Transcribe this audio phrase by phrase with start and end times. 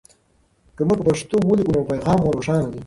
[0.75, 2.79] که موږ په پښتو ولیکو نو پیغام مو روښانه وي.